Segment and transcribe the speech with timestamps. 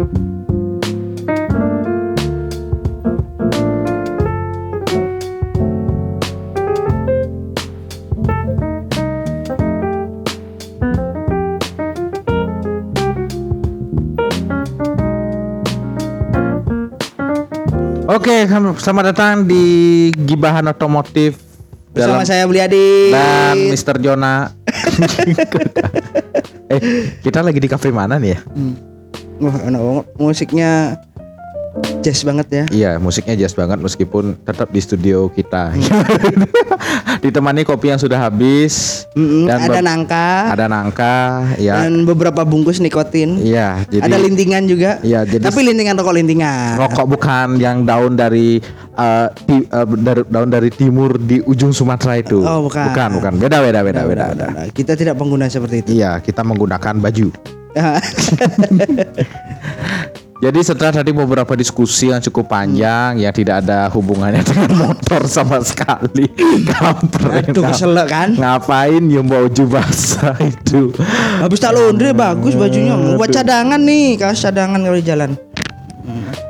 [0.00, 0.08] Oke,
[18.80, 21.36] selamat datang di Gibahan Otomotif
[21.92, 24.00] Bersama dalam- saya Beli Adi dan Mr.
[24.00, 24.48] Jona.
[26.72, 26.80] eh,
[27.20, 28.40] kita lagi di kafe mana nih ya?
[28.48, 28.89] Hmm.
[29.40, 30.06] Wah, enak banget.
[30.14, 30.70] Musiknya
[32.00, 32.64] jazz banget ya.
[32.68, 35.72] Iya, musiknya jazz banget meskipun tetap di studio kita.
[37.22, 41.16] Ditemani kopi yang sudah habis Mm-mm, dan ada nangka ada nangka,
[41.56, 41.84] ya.
[41.84, 43.36] dan beberapa bungkus nikotin.
[43.38, 44.96] Iya, jadi ada lintingan juga.
[45.00, 46.80] Iya, jadi- Tapi lintingan rokok lintingan.
[46.80, 48.56] rokok bukan yang daun dari
[48.90, 52.40] eh, ti- eh, dari- daun dari timur di ujung Sumatera itu.
[52.40, 52.88] Oh, bukan.
[52.88, 53.32] Bukan, bukan.
[53.36, 54.04] Beda, beda, beda, beda.
[54.08, 54.64] Udah, udah, udah.
[54.72, 55.88] Kita tidak pengguna seperti itu.
[55.94, 57.59] Iya, kita menggunakan baju.
[60.40, 65.60] Jadi setelah tadi beberapa diskusi yang cukup panjang yang tidak ada hubungannya dengan motor sama
[65.60, 66.32] sekali.
[66.72, 67.52] Kampret.
[67.52, 68.32] Aduh keselak kan.
[68.32, 70.96] Ngapain yang bawa baju basah itu?
[71.44, 72.96] Habis tak laundry bagus bajunya.
[73.20, 75.36] Buat cadangan nih, kaos cadangan kalau jalan.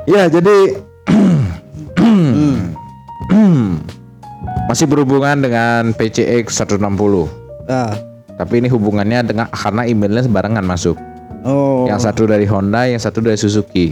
[0.07, 0.79] Ya, jadi
[4.71, 6.79] masih berhubungan dengan PCX 160.
[7.67, 7.91] Ah.
[8.39, 11.10] Tapi ini hubungannya dengan karena emailnya sembarangan masuk.
[11.41, 11.83] Oh.
[11.85, 13.89] Yang satu dari Honda, yang satu dari Suzuki.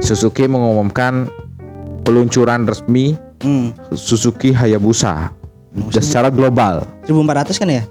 [0.00, 1.28] Suzuki mengumumkan
[2.02, 3.72] peluncuran resmi Hmm.
[3.96, 5.32] Suzuki Hayabusa
[5.88, 7.82] secara global 1400 kan ya?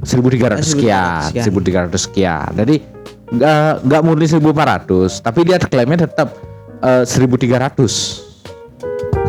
[0.00, 2.48] 1300 sekian, 1300 sekian.
[2.56, 2.80] Jadi
[3.28, 6.32] nggak nggak murni 1400, tapi dia klaimnya tetap
[6.80, 8.24] eh, 1300.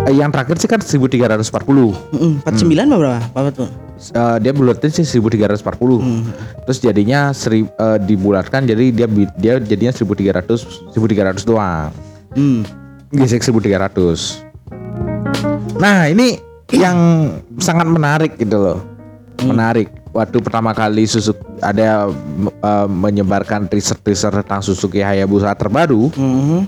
[0.07, 2.15] Eh, Yang terakhir sih kan 1340.
[2.15, 3.49] Mm-mm, 49 apa berapa?
[3.51, 3.67] Tuh?
[3.97, 5.99] Eh, dia bulatnya sih 1340.
[6.69, 11.89] Terus jadinya seri, eh, dibulatkan jadi dia dia jadinya 1300 1300 doang.
[12.37, 12.61] Hmm.
[13.09, 14.45] Gesek 1300.
[15.81, 16.37] Nah, ini
[16.73, 16.97] yang
[17.57, 18.79] sangat menarik gitu loh.
[19.41, 19.89] Menarik.
[20.13, 22.09] Waktu pertama kali Suzuki ada
[22.61, 26.59] eh, menyebarkan teaser-teaser tentang Suzuki Hayabusa terbaru, Mhm.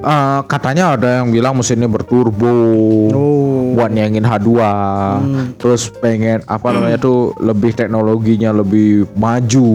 [0.00, 2.52] Eh, katanya ada yang bilang mesinnya berturbo.
[3.10, 3.38] Oh.
[3.70, 4.50] buat nyengin H2
[5.56, 9.68] terus pengen apa namanya tuh lebih teknologinya lebih maju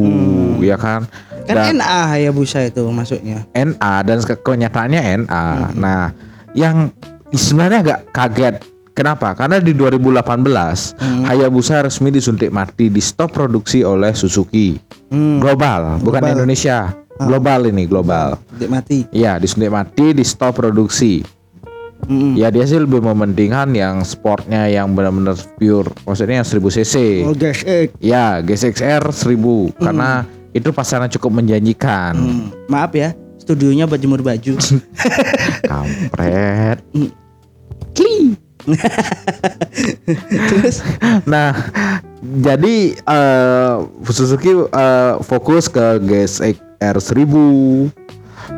[0.60, 1.08] ya kan
[1.46, 3.46] Kan Dan- NA Hayabusa itu masuknya.
[3.54, 5.46] NA dan ke- kenyataannya NA.
[5.78, 6.10] Nah,
[6.52, 6.90] yang
[7.30, 8.56] sebenarnya agak kaget.
[8.92, 9.38] Kenapa?
[9.38, 14.74] Karena di 2018 Hayabusa resmi disuntik mati di stop produksi oleh Suzuki.
[15.08, 15.38] Hmm.
[15.38, 16.34] Global, bukan Global.
[16.34, 16.98] Indonesia.
[17.16, 18.36] Global ini global.
[18.60, 19.08] Dia mati.
[19.16, 21.24] Iya, disuntik mati di stop produksi.
[22.06, 22.38] Mm-mm.
[22.38, 25.90] Ya dia sih lebih mementingkan yang sportnya yang benar-benar pure.
[26.06, 26.96] Maksudnya yang 1000 cc.
[27.26, 27.34] Oh
[27.66, 27.90] eh.
[27.98, 32.14] Ya, GSX-R 1000 karena itu pasaran cukup menjanjikan.
[32.14, 32.48] Hmm.
[32.70, 34.54] Maaf ya, studionya buat jemur baju.
[35.72, 36.84] Kampret.
[40.50, 40.82] Terus
[41.30, 41.54] Nah,
[42.36, 43.74] jadi eh
[44.12, 47.34] Suzuki eh, fokus ke GSX R1000,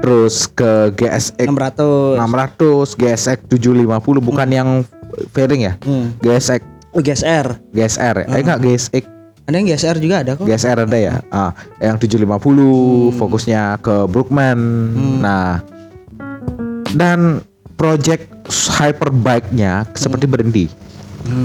[0.02, 2.18] terus ke GSX 600.
[2.18, 4.70] 600, GSX 750 bukan yang
[5.34, 5.74] fairing ya?
[5.86, 6.14] Hmm.
[6.20, 7.62] GSX Oh GSR.
[7.78, 8.28] GSR ya?
[8.34, 9.04] Eh enggak GSX
[9.48, 10.44] Ada yang GSR juga ada kok.
[10.44, 11.24] GSR ada ya.
[11.32, 14.60] Ah, yang 750 fokusnya ke Brookman.
[15.24, 15.64] Nah,
[16.92, 17.40] dan
[17.80, 20.66] project hyperbike-nya seperti berhenti.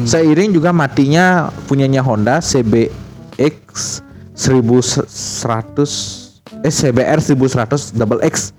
[0.04, 4.00] Seiring juga matinya punyanya Honda CBX
[4.34, 6.32] 1100
[6.62, 8.53] eh CBR 1100 double X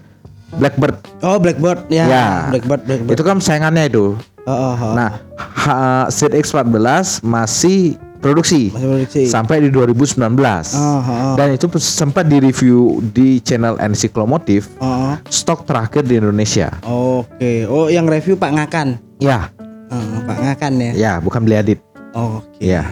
[0.53, 0.95] Blackbird.
[1.25, 2.05] Oh Blackbird ya.
[2.05, 2.27] Ya.
[2.53, 3.13] Blackbird Blackbird.
[3.17, 4.13] Itu kan saingannya itu.
[4.43, 4.93] Oh, oh, oh.
[4.93, 9.21] Nah, ha- ZX14 masih produksi Masih produksi.
[9.31, 10.19] sampai di 2019.
[10.19, 15.15] Oh, oh, Dan itu sempat direview di channel Encyclomotive oh, oh.
[15.31, 16.75] stok terakhir di Indonesia.
[16.83, 17.67] Oke.
[17.71, 18.87] Oh yang review Pak Ngakan.
[19.23, 19.47] Ya,
[19.93, 20.91] Oh, Pak Ngakan ya.
[20.93, 21.79] ya bukan beli adit.
[22.13, 22.61] Oke.
[22.61, 22.85] Ya.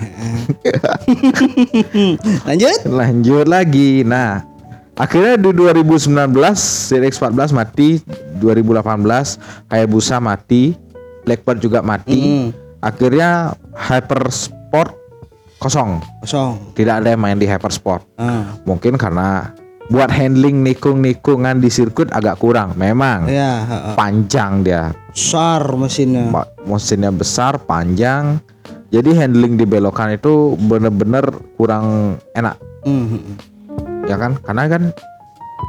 [2.47, 2.77] Lanjut.
[2.85, 4.01] Lanjut lagi.
[4.01, 4.41] Nah,
[4.95, 6.09] akhirnya di 2019
[6.57, 8.01] ZX14 mati,
[8.41, 9.37] 2018
[9.69, 10.73] Hayabusa mati,
[11.23, 12.17] Blackbird juga mati.
[12.17, 12.47] Mm.
[12.81, 14.97] Akhirnya Hypersport
[15.61, 16.01] kosong.
[16.25, 16.73] Kosong.
[16.73, 18.01] Tidak ada yang main di Hypersport.
[18.17, 18.57] Ah.
[18.65, 19.53] Mungkin karena
[19.91, 22.73] buat handling nikung-nikungan di sirkuit agak kurang.
[22.73, 23.61] Memang Ya.
[23.61, 23.93] heeh.
[23.93, 24.89] panjang dia.
[25.11, 26.23] Besar mesinnya.
[26.25, 28.39] Ma- Mesinnya besar, panjang.
[28.89, 31.23] Jadi handling di belokan itu bener-bener
[31.55, 33.39] kurang enak, Hmm.
[34.03, 34.35] ya kan?
[34.37, 34.83] Karena kan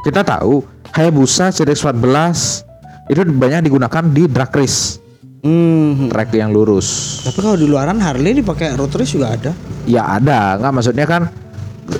[0.03, 0.59] kita tahu
[0.91, 2.67] Hayabusa CX-14
[3.07, 4.99] itu banyak digunakan di drag race,
[5.39, 6.07] Hmm.
[6.07, 7.19] track yang lurus.
[7.21, 9.51] Tapi kalau di luaran Harley dipakai road race juga ada.
[9.83, 11.31] Ya ada, nggak maksudnya kan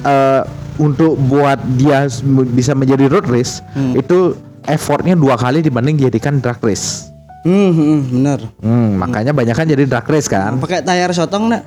[0.01, 0.41] eh,
[0.75, 2.07] untuk buat dia
[2.49, 3.95] bisa menjadi road race Hmm.
[3.95, 7.12] itu effortnya dua kali dibanding dijadikan drag race.
[7.43, 8.39] Hmm, hmm, bener.
[8.63, 10.57] Hmm, makanya banyak kan jadi drag race kan.
[10.63, 11.63] Pakai tayar sotong enggak?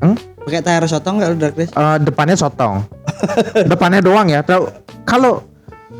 [0.00, 0.16] Hmm?
[0.48, 1.72] Pakai tayar sotong enggak drag race?
[1.76, 2.88] Eh, depannya sotong.
[3.72, 4.40] depannya doang ya.
[5.04, 5.44] Kalau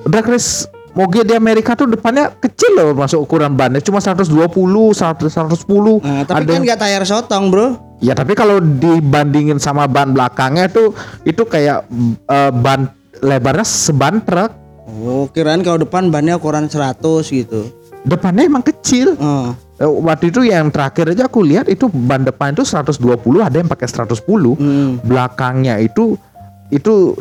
[0.08, 0.64] drag race
[0.96, 6.00] moge di Amerika tuh depannya kecil loh masuk ukuran bannya cuma 120, 100, 110.
[6.00, 7.66] Nah, tapi Ada kan enggak tayar sotong, Bro.
[8.00, 10.96] Ya tapi kalau dibandingin sama ban belakangnya tuh
[11.28, 11.84] itu kayak
[12.24, 12.88] eh, ban
[13.20, 14.64] lebarnya seban truk.
[15.04, 17.83] Oh, kirain kalau depan bannya ukuran 100 gitu.
[18.04, 19.16] Depannya emang kecil.
[19.16, 19.50] Eh,
[19.84, 23.90] Waktu itu yang terakhir aja aku lihat itu ban depan itu 120, ada yang pakai
[23.90, 24.54] 110.
[24.54, 25.02] Hmm.
[25.02, 26.14] Belakangnya itu
[26.70, 27.16] itu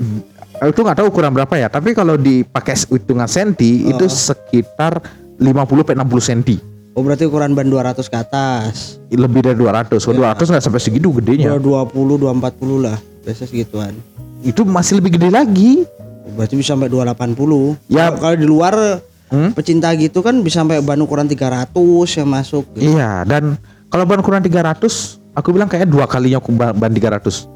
[0.61, 1.67] itu nggak tahu ukuran berapa ya.
[1.71, 5.01] Tapi kalau dipakai hitungan senti itu sekitar
[5.41, 5.49] 50
[5.81, 6.55] sampai 60 senti.
[6.93, 9.01] Oh, berarti ukuran ban 200 ke atas.
[9.09, 9.97] Lebih dari 200.
[9.97, 11.57] Kalau 200 nggak sampai segitu gedenya.
[11.57, 12.97] 220, 240 lah.
[13.25, 13.97] Biasa segituan.
[14.45, 15.89] Itu masih lebih gede lagi.
[16.37, 17.81] Berarti bisa sampai 280.
[17.89, 18.13] Ya.
[18.13, 19.01] Kalau di luar
[19.33, 19.49] Hmm?
[19.49, 21.73] pecinta gitu kan bisa sampai ban ukuran 300
[22.21, 22.69] yang masuk.
[22.77, 22.93] gitu.
[22.93, 23.57] Iya, dan
[23.89, 27.49] kalau ban ukuran 300, aku bilang kayak dua kalinya aku ban ban 300.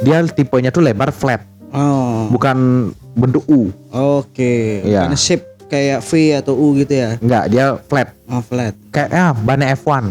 [0.00, 2.32] Dia tipenya tuh lebar flat, Oh.
[2.32, 3.68] bukan bentuk U.
[3.92, 4.80] Oke.
[4.80, 5.04] Iya.
[5.04, 7.20] Bukan shape kayak V atau U gitu ya.
[7.20, 8.08] Enggak, dia flat.
[8.24, 8.72] Oh, flat.
[8.88, 10.04] Kayak ah, bannya F1.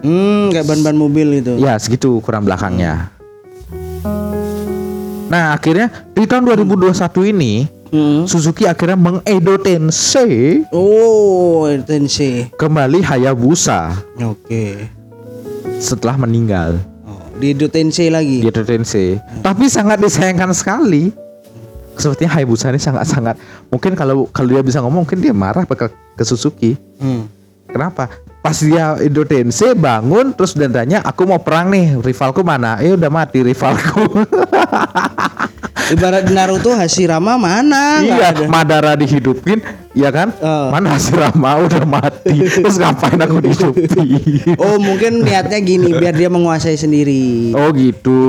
[0.00, 1.60] Hmm, kayak ban-ban mobil gitu.
[1.60, 3.12] Ya, segitu ukuran belakangnya.
[5.28, 6.92] Nah, akhirnya di tahun 2021
[7.28, 8.24] ini Hmm.
[8.24, 12.48] Suzuki akhirnya mengedo Tensei Oh, Tensei.
[12.56, 14.88] kembali Hayabusa Oke.
[15.76, 16.80] setelah meninggal.
[17.04, 18.40] Oh, di Edo Tensei lagi.
[18.40, 19.20] Di Edo Tensei.
[19.44, 21.12] Tapi sangat disayangkan sekali.
[21.92, 23.36] Sepertinya Hayabusa ini sangat-sangat
[23.68, 25.76] mungkin kalau kalau dia bisa ngomong mungkin dia marah ke,
[26.16, 26.72] ke Suzuki.
[26.96, 27.28] Hmm.
[27.68, 28.08] Kenapa?
[28.40, 32.80] Pas dia Edo Tensei bangun terus dan tanya aku mau perang nih rivalku mana?
[32.80, 34.08] Eh udah mati rivalku.
[35.92, 38.00] Ibarat Naruto Hashirama mana?
[38.00, 38.44] Nggak iya, ada.
[38.48, 39.60] Madara dihidupin,
[39.92, 40.32] ya kan?
[40.32, 40.68] Eh.
[40.72, 42.48] Mana Hashirama udah mati.
[42.48, 44.56] Terus ngapain aku dihidupin?
[44.56, 47.52] Oh, mungkin niatnya gini biar dia menguasai sendiri.
[47.52, 48.20] Oh gitu.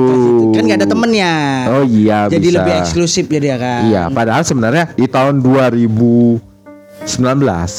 [0.52, 1.32] Kan gak ada temennya.
[1.72, 2.56] Oh iya Jadi bisa.
[2.60, 3.80] lebih eksklusif ya dia kan.
[3.88, 6.44] Iya, padahal sebenarnya di tahun 2019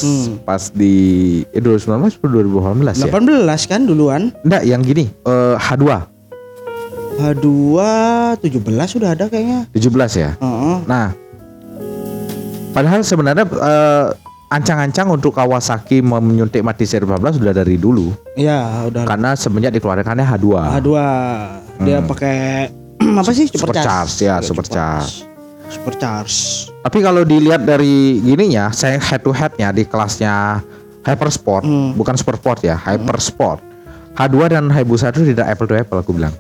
[0.02, 0.42] Hmm.
[0.42, 0.96] pas di
[1.50, 3.10] eh 2019 atau 2018 ya?
[3.10, 4.34] 18 kan duluan.
[4.42, 6.15] Enggak, yang gini, eh, H2
[7.16, 7.48] H2
[8.40, 8.60] 17
[8.90, 9.66] sudah ada kayaknya.
[9.72, 10.32] 17 ya.
[10.36, 10.78] Heeh.
[10.84, 11.16] Nah,
[12.72, 14.08] padahal sebenarnya eh,
[14.46, 19.04] ancang-ancang untuk Kawasaki menyuntik mati seri 15 sudah dari dulu Iya, udah.
[19.06, 20.48] karena semenjak dikeluarkannya H2.
[20.76, 20.90] H2
[21.82, 22.36] dia pakai
[23.22, 23.48] apa sih?
[23.48, 23.56] Hmm.
[23.56, 25.24] Super charge, ya, Iya, super charge.
[25.66, 26.36] Super charge.
[26.78, 30.62] Tapi kalau dilihat dari gininya, saya head to headnya di kelasnya
[31.02, 31.94] Hypersport, Hmm.
[31.94, 33.64] bukan Supersport ya, Hypersport.
[34.16, 36.32] H2 dan Hayabusa itu tidak apple to apple aku bilang.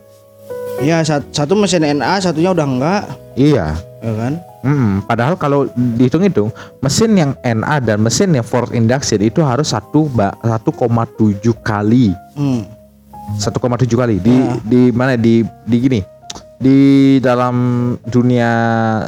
[0.78, 3.80] Iya, sat- satu mesin NA, satunya udah enggak, Iya.
[4.00, 4.34] ya kan?
[4.62, 6.50] Mm, padahal kalau dihitung-hitung
[6.80, 12.66] mesin yang NA dan mesin yang forward induction itu harus satu ba- 1,7 kali Hmm.
[13.38, 13.56] 1,7
[13.96, 14.58] kali di Ya.
[14.60, 16.02] di mana di di gini
[16.56, 16.78] di
[17.20, 17.56] dalam
[18.04, 18.50] dunia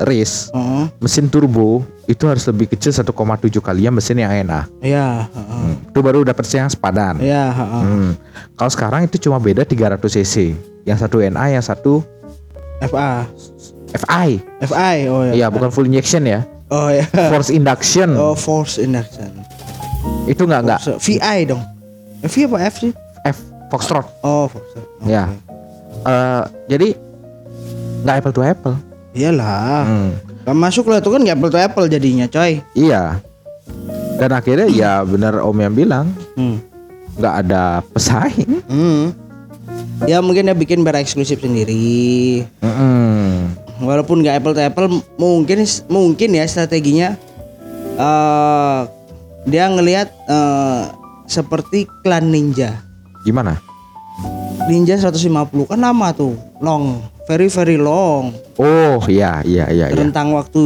[0.03, 0.93] race Heeh.
[0.99, 3.11] mesin turbo itu harus lebih kecil 1,7
[3.59, 5.57] kali ya mesin yang NA Iya, heeh.
[5.57, 7.81] Hmm, itu baru dapat yang sepadan Iya, heeh.
[7.83, 8.09] Hmm.
[8.53, 10.53] kalau sekarang itu cuma beda 300 cc
[10.87, 11.99] yang satu NA yang satu
[12.81, 13.27] FA.
[13.89, 14.29] FI
[14.61, 15.33] FI, oh ya.
[15.33, 17.07] iya bukan full injection ya Oh ya.
[17.31, 19.31] force induction Oh, force induction.
[20.25, 21.63] itu nggak nggak VI dong.
[22.19, 22.91] V apa F sih?
[23.23, 24.75] F Foxtrot Oh, force.
[24.75, 25.07] Oke.
[25.07, 25.31] Ya.
[26.01, 26.87] Eh, jadi
[28.03, 28.75] nggak apple to apple
[29.11, 29.83] Iyalah.
[29.83, 30.11] Hmm.
[30.43, 32.59] Gak masuk lah itu kan gak apple to apple jadinya, coy.
[32.71, 33.19] iya
[34.15, 36.57] dan akhirnya ya benar om yang bilang Hmm.
[37.15, 39.11] nggak ada pesaing Hmm.
[40.05, 42.45] Ya mungkin dia bikin biar eksklusif sendiri.
[42.61, 43.51] Mm-mm.
[43.81, 47.17] Walaupun gak apple to apple, mungkin mungkin ya strateginya
[47.97, 48.79] eh
[49.45, 50.81] dia ngelihat eh,
[51.25, 52.83] seperti klan ninja.
[53.25, 53.59] gimana
[54.67, 55.31] Ninja 150
[55.67, 58.35] kan lama tuh, long, very very long.
[58.59, 60.63] oh iya iya iya iya Rentang waktu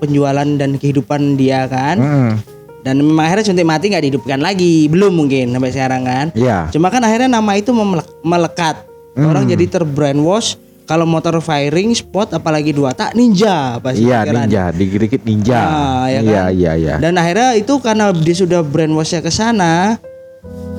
[0.00, 1.96] penjualan dan kehidupan dia kan.
[2.00, 2.53] Mm-mm.
[2.84, 6.26] Dan memang akhirnya suntik mati nggak dihidupkan lagi, belum mungkin sampai sekarang kan.
[6.34, 7.72] iya Cuma kan akhirnya nama itu
[8.20, 8.84] melekat.
[9.16, 14.44] Orang jadi terbrainwash kalau motor firing spot apalagi dua tak ninja pasti iya pikiran.
[14.44, 16.52] ninja dikit-dikit ninja Ah, ya iya kan?
[16.52, 19.96] iya iya Dan akhirnya itu karena dia sudah brainwashnya ke sana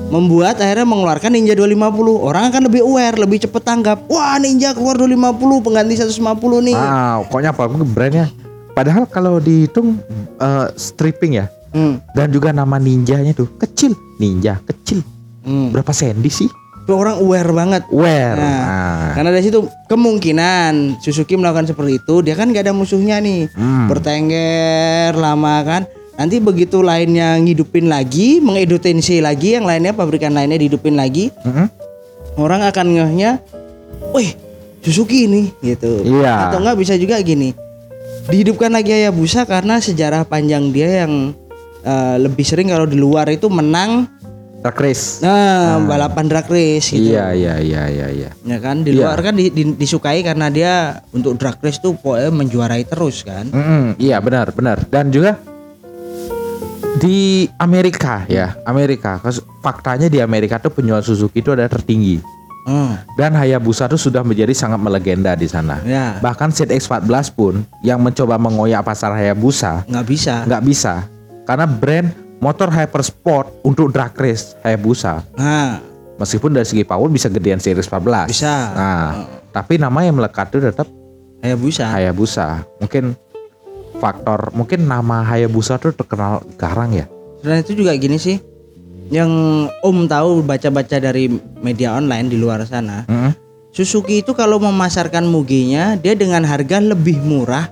[0.06, 1.90] membuat akhirnya mengeluarkan Ninja 250.
[2.22, 4.06] Orang akan lebih aware, lebih cepet tanggap.
[4.06, 5.26] Wah, Ninja keluar 250
[5.58, 6.22] pengganti 150
[6.62, 6.76] nih.
[6.76, 8.26] ah pokoknya apa brandnya
[8.70, 9.98] padahal kalau dihitung
[10.36, 12.00] eh, stripping ya Hmm.
[12.16, 15.04] dan juga nama ninjanya tuh kecil ninja kecil
[15.44, 15.70] Hmm.
[15.70, 16.48] berapa sendi sih
[16.86, 17.82] Tuh orang aware banget.
[17.90, 18.38] Aware.
[18.38, 19.10] Nah, Nah.
[19.18, 23.50] Karena dari situ kemungkinan Suzuki melakukan seperti itu, dia kan gak ada musuhnya nih.
[23.58, 23.90] Hmm.
[23.90, 25.82] Bertengger lama kan.
[26.14, 31.66] Nanti begitu lainnya ngidupin lagi, mengedutensi lagi, yang lainnya pabrikan lainnya dihidupin lagi, Mm-mm.
[32.38, 33.42] orang akan ngehnya,
[34.14, 34.32] wih
[34.80, 36.06] Suzuki ini gitu.
[36.06, 36.48] Iya.
[36.48, 37.50] Atau enggak bisa juga gini,
[38.30, 41.34] dihidupkan lagi Hayabusa karena sejarah panjang dia yang
[41.86, 44.10] eh, lebih sering kalau di luar itu menang,
[44.56, 45.22] Drag race.
[45.22, 47.14] nah balapan drag race gitu.
[47.14, 48.30] Iya iya iya iya iya.
[48.42, 49.06] Ya kan di Iya.
[49.06, 50.72] luar kan di- di- disukai karena dia
[51.10, 53.46] untuk drag race tuh pokoknya menjuarai terus kan.
[53.46, 55.38] Mm-mm, iya benar benar dan juga
[56.96, 59.20] di Amerika ya Amerika
[59.60, 62.18] faktanya di Amerika tuh penjualan Suzuki itu ada tertinggi
[62.64, 62.98] Hmm.
[63.14, 68.34] dan Hayabusa tuh sudah menjadi sangat melegenda di sana Ya, bahkan ZX14 pun yang mencoba
[68.36, 70.42] mengoyak pasar Hayabusa nggak bisa.
[70.42, 71.06] nggak bisa
[71.46, 72.10] karena brand
[72.42, 75.80] motor hypersport untuk drag race Hayabusa Nah,
[76.20, 78.54] meskipun dari segi power bisa gedean series 14 Bisa.
[78.76, 79.06] nah
[79.56, 80.84] tapi nama yang melekat itu tetap
[81.40, 81.84] Hayabusa.
[81.92, 82.46] Hayabusa.
[82.82, 83.14] Mungkin
[84.02, 87.06] faktor mungkin nama Hayabusa tuh terkenal garang ya.
[87.40, 88.42] Dan itu juga gini sih.
[89.06, 89.30] Yang
[89.86, 91.30] Om tahu baca-baca dari
[91.62, 93.30] media online di luar sana, Mm-mm.
[93.70, 97.70] Suzuki itu kalau memasarkan Muginya dia dengan harga lebih murah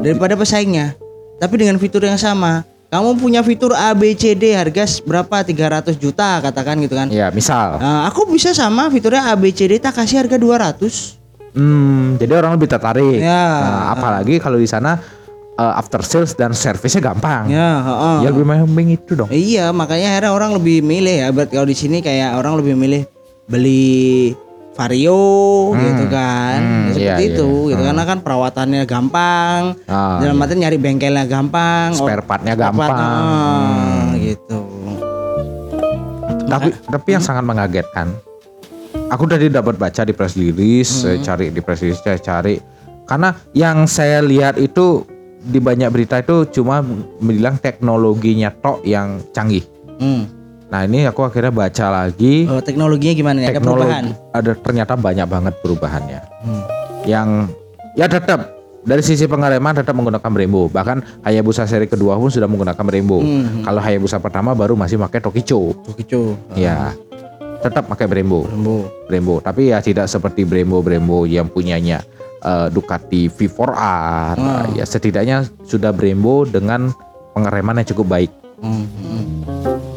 [0.00, 0.96] daripada pesaingnya.
[1.36, 2.64] Tapi dengan fitur yang sama.
[2.86, 7.10] Kamu punya fitur ABCD harga s- berapa 300 juta katakan gitu kan.
[7.10, 11.18] Ya misal, Nah, aku bisa sama fiturnya ABCD tak kasih harga 200.
[11.52, 13.18] hmm, jadi orang lebih tertarik.
[13.18, 13.44] Ya.
[13.58, 15.02] Nah, apalagi kalau di sana
[15.52, 17.48] eh, after sales dan service-nya gampang.
[17.48, 18.16] Ya, heeh.
[18.22, 19.28] Ya lebih mending itu dong.
[19.28, 21.28] Iya, makanya akhirnya orang lebih milih ya.
[21.32, 23.02] Berarti kalau di sini kayak orang lebih milih
[23.46, 24.36] beli
[24.76, 25.24] Vario
[25.72, 26.58] gitu kan.
[26.60, 27.72] Hmm, seperti iya, itu iya.
[27.72, 29.62] gitu karena kan perawatannya gampang.
[29.88, 32.92] Ah, dalam arti nyari bengkelnya gampang, Spare or- part-nya spare part, gampang.
[33.00, 34.60] ah, gitu.
[36.46, 38.12] Tapi tapi yang sangat mengagetkan.
[39.06, 42.58] Aku tadi dapat baca di press release, saya cari di press release, saya cari
[43.06, 45.06] karena yang saya lihat itu
[45.46, 46.82] di banyak berita itu cuma
[47.22, 49.62] bilang teknologinya tok yang canggih.
[50.02, 50.35] Hmm.
[50.66, 53.54] Nah ini aku akhirnya baca lagi Oh, teknologinya gimana ya?
[53.54, 54.04] Ada perubahan.
[54.34, 56.20] ada ternyata banyak banget perubahannya.
[56.42, 56.62] Hmm.
[57.06, 57.28] Yang
[57.94, 58.40] ya tetap
[58.82, 60.66] dari sisi pengereman tetap menggunakan Brembo.
[60.66, 63.22] Bahkan Hayabusa seri kedua pun sudah menggunakan Brembo.
[63.22, 63.62] Hmm.
[63.62, 65.74] Kalau Hayabusa pertama baru masih pakai Tokicho.
[65.86, 66.34] Begitu.
[66.54, 66.94] Ya,
[67.62, 68.46] tetap pakai Brembo.
[68.46, 68.90] Rembo.
[69.06, 69.34] Brembo.
[69.38, 72.02] Tapi ya tidak seperti Brembo Brembo yang punyanya
[72.42, 73.74] eh, Ducati V4R.
[74.38, 74.66] Ah.
[74.74, 76.90] Ya setidaknya sudah Brembo dengan
[77.34, 78.30] pengereman yang cukup baik.
[78.62, 78.86] Hmm.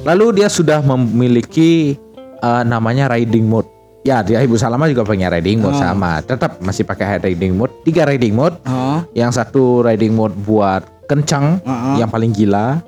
[0.03, 1.95] Lalu dia sudah memiliki
[2.39, 3.67] eh, namanya riding mode.
[3.99, 5.91] Ya, di Ibu Salama juga punya riding mode Ah.
[5.91, 6.23] sama.
[6.23, 7.75] Tetap masih pakai riding mode.
[7.83, 8.55] Tiga riding mode.
[8.63, 9.03] Oh.
[9.11, 11.99] Yang satu riding mode buat kencang, ah.
[11.99, 12.79] yang paling gila.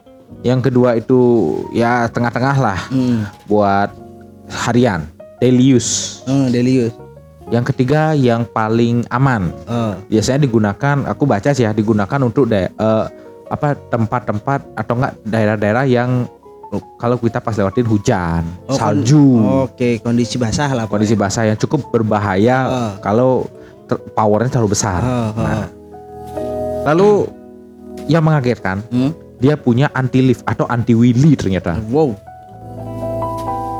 [0.41, 1.19] Yang kedua itu
[1.75, 3.27] ya tengah-tengah lah Hmm.
[3.45, 3.91] buat
[4.65, 5.03] harian,
[5.37, 6.23] daily use.
[6.25, 6.95] Oh, Delius.
[7.51, 9.51] Yang ketiga yang paling aman.
[9.67, 9.93] Oh.
[10.07, 13.05] Biasanya digunakan, aku baca sih ya, digunakan untuk da- eh,
[13.51, 16.40] apa tempat-tempat atau enggak daerah-daerah yang uh,
[16.95, 20.85] kalau kita pas lewatin hujan, Oh, salju, Oke, kondisi basah lah.
[20.85, 22.93] kondisi basah yang cukup berbahaya Ah.
[22.97, 23.43] kalau
[23.85, 25.01] ter- powernya terlalu besar.
[25.01, 25.31] Oh, oh.
[25.35, 25.65] Nah,
[26.85, 27.09] lalu
[28.07, 29.11] yang mengagetkan, Hmm?
[29.37, 31.75] dia punya anti lift atau anti wheelie ternyata.
[31.87, 32.15] Wow.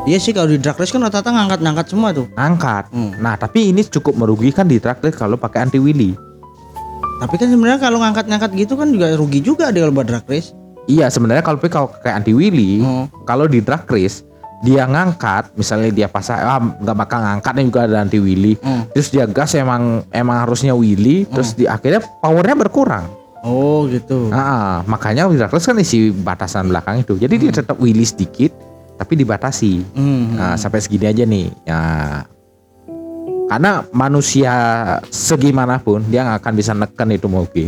[0.02, 2.26] Iya sih kalau di drag race kan rata-rata ngangkat-ngangkat semua tuh.
[2.34, 2.90] Angkat.
[2.90, 3.14] Hmm.
[3.22, 6.18] Nah, tapi ini cukup merugikan di track race kalau pakai anti wheelie.
[7.22, 10.58] Tapi kan sebenarnya kalau ngangkat-ngangkat gitu kan juga rugi juga dia kalau buat drag race.
[10.92, 13.08] Iya, sebenarnya kalau kalau kayak anti wheelie, Oh.
[13.24, 14.28] kalau di drag race
[14.62, 18.60] dia ngangkat, misalnya dia pasang ah nggak bakal ngangkatnya juga ada anti wheelie.
[18.60, 18.86] Hmm.
[18.92, 23.08] Terus dia gas emang emang harusnya wheelie, terus di akhirnya powernya berkurang.
[23.42, 24.30] Oh gitu.
[24.30, 27.16] Nah, makanya di drag race kan isi batasan belakang itu.
[27.18, 28.52] Jadi dia tetap wheelie sedikit,
[29.00, 29.82] tapi dibatasi.
[29.98, 30.38] Hmm.
[30.38, 31.48] Nah, sampai segini aja nih.
[31.66, 31.82] Ya.
[33.50, 34.54] Karena manusia
[35.12, 37.68] segimanapun dia nggak akan bisa neken itu mobil.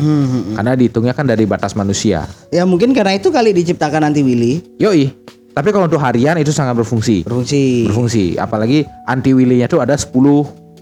[0.00, 0.54] Hmm, hmm.
[0.56, 2.24] Karena dihitungnya kan dari batas manusia.
[2.50, 5.12] Ya mungkin karena itu kali diciptakan anti Willy Yoi.
[5.50, 7.26] Tapi kalau untuk harian itu sangat berfungsi.
[7.26, 7.90] berfungsi.
[7.90, 8.24] Berfungsi.
[8.38, 10.10] Apalagi anti wheelie-nya tuh ada 10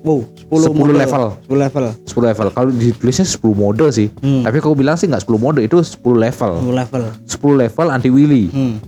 [0.06, 1.25] Wow, 10, 10 level.
[1.50, 1.84] 10 level.
[2.06, 2.46] 10 level.
[2.54, 4.06] Kalau ditulisnya 10 mode sih.
[4.22, 4.46] Hmm.
[4.46, 6.52] Tapi kalau bilang sih nggak 10 mode itu 10 level.
[6.62, 7.02] 10 level.
[7.26, 8.46] 10 level anti wheelie.
[8.46, 8.78] Hmm.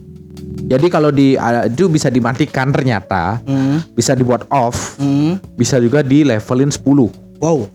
[0.70, 3.82] Jadi kalau di uh, itu bisa dimatikan ternyata, Hmm.
[3.90, 5.42] bisa dibuat off, Hmm.
[5.58, 7.10] bisa juga di levelin 10.
[7.42, 7.66] Wow.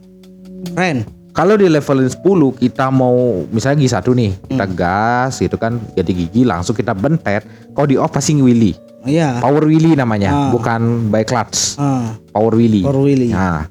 [0.72, 1.04] Keren.
[1.36, 2.24] Kalau di levelin 10
[2.56, 7.44] kita mau misalnya gigi satu nih, kita gas gitu kan, jadi gigi langsung kita bentet.
[7.76, 8.72] Kalau di off pasti wheelie.
[9.04, 9.44] Iya.
[9.44, 10.50] Power wheelie namanya, Ah.
[10.50, 11.76] bukan by clutch.
[11.76, 12.88] Ah, Power wheelie.
[12.88, 13.36] Power wheelie.
[13.36, 13.68] Nah,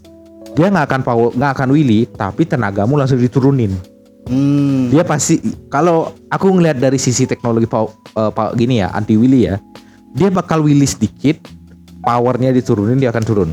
[0.52, 3.72] dia nggak akan power, nggak akan wheelie, tapi tenagamu langsung diturunin.
[4.28, 4.92] Hmm.
[4.92, 9.48] Dia pasti kalau aku ngelihat dari sisi teknologi pow, eh, pow- gini ya, anti wheelie
[9.48, 9.56] ya,
[10.12, 11.40] dia bakal wheelie sedikit,
[11.98, 13.50] powernya diturunin dia akan turun.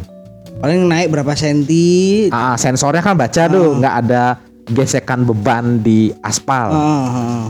[0.61, 2.29] Paling naik berapa senti.
[2.29, 4.37] Ah, sensornya kan baca tuh, nggak ada
[4.69, 6.69] gesekan beban di aspal.
[6.69, 7.45] Ah, ah.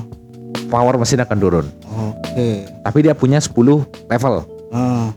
[0.72, 1.68] Power mesin akan turun.
[1.84, 2.64] Oke.
[2.88, 4.36] Tapi dia punya 10 level.
[4.72, 5.12] Ah.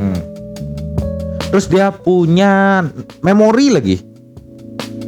[0.00, 0.20] Hmm.
[1.52, 2.80] Terus dia punya
[3.20, 3.96] memori lagi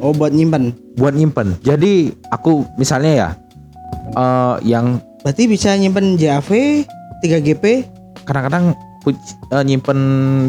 [0.03, 0.75] Oh buat nyimpan.
[0.99, 1.57] buat nyimpen.
[1.63, 3.29] Jadi aku misalnya ya
[4.19, 6.51] eh, yang Berarti bisa nyimpan JAV
[7.23, 7.65] 3GP
[8.27, 8.75] kadang-kadang
[9.09, 9.99] eh, nyimpen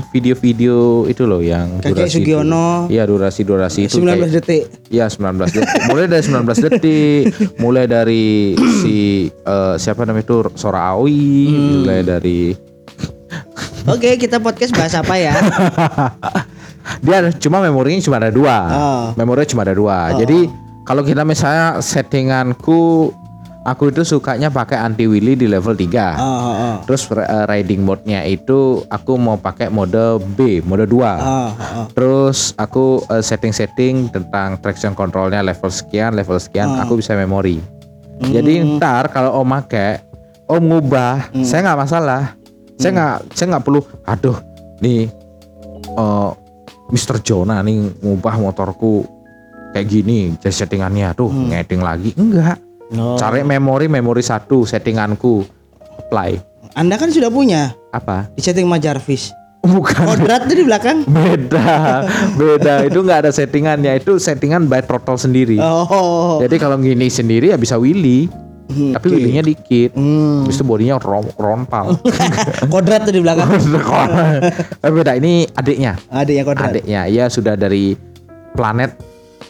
[0.09, 2.13] video-video itu loh yang kakek durasi.
[2.21, 4.63] Sugiono Iya durasi-durasi itu 19 kayak detik.
[4.89, 5.81] Iya 19 detik.
[5.89, 7.23] mulai dari 19 detik,
[7.57, 8.25] mulai dari
[8.79, 8.95] si
[9.29, 11.83] eh, siapa namanya itu Sora Aoi, Hmm.
[11.83, 12.39] mulai dari
[13.83, 15.35] Oke, kita podcast bahas apa ya?
[17.05, 18.57] dia cuma memorinya cuma ada dua.
[18.69, 19.03] Oh.
[19.15, 20.15] Memorinya cuma ada dua.
[20.15, 20.47] Jadi
[20.83, 23.11] kalau kita misalnya settinganku
[23.63, 25.79] aku itu sukanya pakai anti wheelie di level 3.
[25.79, 26.75] Oh, oh, oh.
[26.85, 30.91] Terus eh, riding mode-nya itu aku mau pakai mode B, mode 2.
[30.91, 31.85] Oh, oh.
[31.95, 37.59] Terus aku eh, setting-setting tentang traction controlnya level sekian, level sekian, aku bisa memori.
[38.23, 39.99] Jadi ntar kalau om make,
[40.47, 42.23] om ngubah, saya nggak masalah.
[42.77, 43.81] Saya nggak, saya nggak perlu.
[44.05, 44.37] Aduh,
[44.79, 45.09] nih,
[45.91, 46.31] eh
[46.93, 47.19] Mr.
[47.25, 49.07] Jonah nih ngubah motorku
[49.73, 52.61] kayak gini, jadi settingannya, tuh ngeding lagi, enggak.
[52.93, 53.17] No.
[53.17, 55.41] Cari memori, memori satu, settinganku,
[55.99, 56.37] apply.
[56.73, 58.29] Anda kan sudah punya Apa?
[58.31, 59.33] di setting sama Jarvis.
[59.63, 60.03] Bukan.
[60.03, 61.07] Kodrat tuh di belakang.
[61.09, 62.03] beda
[62.35, 66.35] beda itu nggak ada settingannya itu settingan by throttle sendiri Oh.
[66.37, 68.27] jadi kalau gini sendiri ya bisa wheelie
[68.63, 70.47] Hmm, tapi wheelie-nya dikit Hmm.
[70.47, 71.99] Habis itu bodinya rom ronpal
[72.73, 73.51] Kodrat tuh di belakang.
[74.83, 76.71] Eh, beda ini adiknya yang kodrat.
[76.71, 77.95] adiknya ya sudah dari
[78.55, 78.95] planet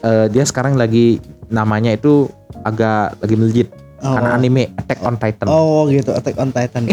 [0.02, 2.26] eh, dia sekarang lagi namanya itu
[2.62, 3.70] agak lagi melejit
[4.04, 4.20] Oh.
[4.20, 6.92] karena anime Attack on Titan Oh gitu, Attack on Titan.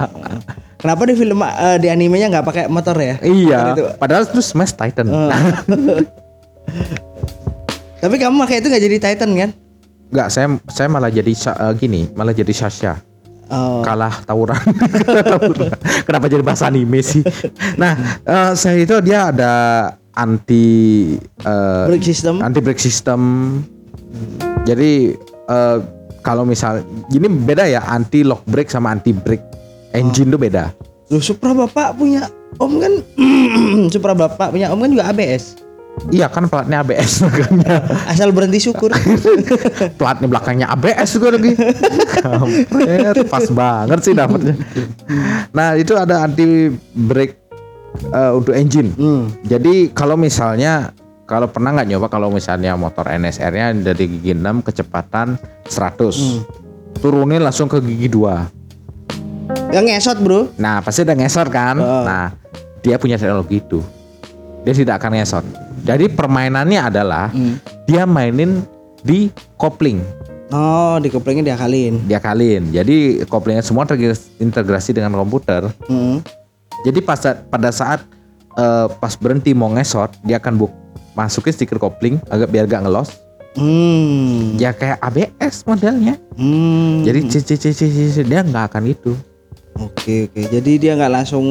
[0.84, 3.16] Kenapa di film eh, di animenya nggak pakai motor ya?
[3.24, 3.88] iya itu.
[3.96, 5.32] padahal itu Smash Titan Oh.
[7.96, 9.50] Tapi kamu pakai itu nggak jadi Titan kan?
[10.06, 13.00] nggak saya saya malah jadi eh, gini malah jadi Sasha
[13.46, 13.78] Oh.
[13.80, 14.58] kalah tawuran.
[16.06, 17.22] Kenapa jadi bahasa anime sih?
[17.78, 19.52] Nah, eh, saya itu dia ada
[20.12, 22.42] anti eh, Brake system.
[22.42, 23.20] anti brake system.
[24.66, 25.14] Jadi
[25.46, 25.78] eh,
[26.26, 29.46] kalau misal gini beda ya anti lock brake sama anti brake
[29.94, 30.74] engine tuh beda.
[31.06, 32.26] Loh, Supra Bapak punya
[32.58, 32.92] Om kan
[33.94, 35.62] Supra Bapak punya Om kan juga ABS.
[36.12, 37.80] Iya kan platnya ABS makanya.
[38.10, 38.92] Asal berhenti syukur.
[40.00, 41.56] platnya belakangnya ABS juga lagi.
[42.20, 44.54] Kampret, pas banget sih dapatnya.
[45.56, 47.38] Nah, itu ada anti brake
[48.12, 48.92] eh, untuk engine.
[48.92, 49.32] Hmm.
[49.48, 50.92] Jadi kalau misalnya
[51.26, 55.34] kalau pernah nggak nyoba kalau misalnya motor NSR-nya dari gigi 6 kecepatan
[55.66, 56.46] 100.
[56.96, 59.74] Turunin langsung ke gigi 2.
[59.74, 60.40] Yang ngesot bro.
[60.56, 61.76] Nah, pasti udah ngesot kan?
[61.76, 62.04] Heeh.
[62.06, 62.26] Nah,
[62.78, 63.82] dia punya teknologi itu.
[64.62, 65.44] Dia tidak akan ngesot.
[65.82, 67.58] Jadi permainannya adalah Hmm.
[67.84, 68.62] dia mainin
[69.02, 70.02] di kopling,
[70.46, 72.06] Oh di koplingnya diakalin.
[72.06, 72.70] dia kalin.
[72.70, 75.70] Jadi koplingnya semua terintegrasi dengan komputer.
[75.86, 76.22] Hmm.
[76.86, 77.18] Jadi pas
[77.50, 78.02] pada saat
[78.54, 80.72] eh, pas berhenti mau ngesot, dia akan buk
[81.16, 83.26] masukin stiker kopling agak biar gak ngelos.
[83.56, 84.60] Hmm.
[84.60, 86.20] Ya kayak ABS modelnya.
[86.36, 87.00] Hmm.
[87.08, 89.16] Jadi cici dia nggak akan itu.
[89.80, 90.40] Oke oke.
[90.52, 91.44] Jadi dia nggak langsung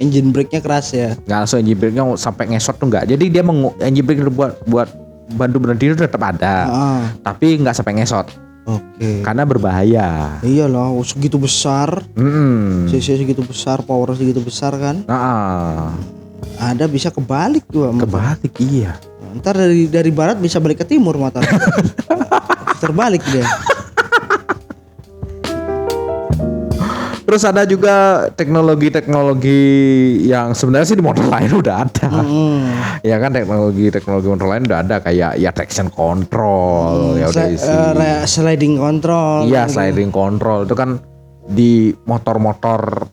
[0.00, 1.12] engine brake-nya keras ya.
[1.28, 3.12] Nggak langsung engine brake-nya sampai ngesot tuh nggak.
[3.12, 4.88] Jadi dia mengu engine brake itu buat buat
[5.36, 6.54] bantu berhenti itu tetap ada.
[6.68, 7.04] Ah.
[7.20, 8.26] Tapi nggak sampai ngesot
[8.68, 9.24] Oke.
[9.24, 10.08] karena berbahaya.
[10.44, 12.04] Iyalah segitu besar.
[12.16, 12.88] Hmm.
[12.88, 15.04] CC segitu besar, power segitu besar kan.
[15.04, 15.92] Nah,
[16.60, 17.88] Ada bisa kebalik tuh.
[17.96, 18.96] kebalik iya.
[19.38, 21.42] Ntar dari dari barat bisa balik ke timur motor.
[22.82, 23.46] Terbalik dia.
[27.30, 29.62] Terus ada juga teknologi-teknologi
[30.26, 32.10] yang sebenarnya sih di motor lain udah ada.
[32.10, 32.74] Hmm.
[33.06, 37.70] Ya kan teknologi-teknologi motor lain udah ada kayak ya traction control ya udah isi.
[37.70, 39.46] re- sliding control.
[39.46, 40.98] Iya sliding control itu kan
[41.46, 43.06] di motor-motor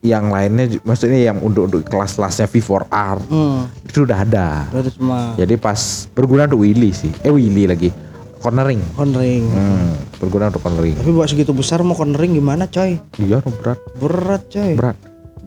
[0.00, 3.68] yang lainnya maksudnya yang untuk, untuk kelas-kelasnya V4R Hmm.
[3.84, 4.64] itu udah ada.
[4.72, 5.76] Udah cuma Jadi pas
[6.10, 7.12] berguna untuk wheelie sih.
[7.20, 7.92] Eh wheelie lagi.
[8.40, 8.80] Cornering.
[8.96, 9.44] cornering.
[9.52, 10.96] Hmm, berguna untuk cornering.
[10.96, 12.96] Tapi buat segitu besar mau cornering gimana coy?
[13.20, 13.76] Iya berat.
[14.00, 14.72] Berat coy.
[14.72, 14.96] Berat.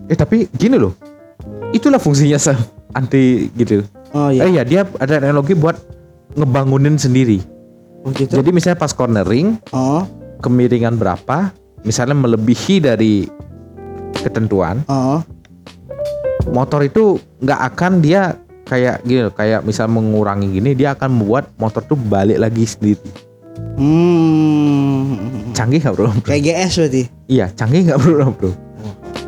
[0.06, 0.94] Eh tapi gini loh.
[1.74, 2.54] Itulah fungsinya se
[2.94, 3.82] anti gitu.
[4.14, 4.46] Oh iya.
[4.46, 5.82] Eh ya dia ada teknologi buat
[6.38, 7.42] ngebangunin sendiri.
[8.06, 8.38] Oh gitu.
[8.38, 10.06] Jadi misalnya pas cornering Oh.
[10.46, 11.50] kemiringan berapa,
[11.82, 13.26] misalnya melebihi dari
[14.24, 15.20] ketentuan, Oh.
[16.50, 21.52] motor itu nggak akan dia kayak gini loh, kayak misal mengurangi gini, dia akan membuat
[21.60, 23.10] motor tuh balik lagi sendiri.
[23.76, 25.20] Hmm.
[25.52, 26.10] Canggih nggak bro?
[26.24, 27.04] Kayak GS berarti.
[27.28, 28.52] Iya, canggih nggak bro bro?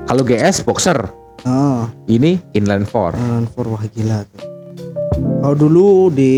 [0.05, 0.99] Kalau GS boxer,
[1.45, 3.13] Oh, Ini inline four.
[3.13, 4.41] Inline four wah gila tuh.
[5.15, 6.33] Kalau dulu di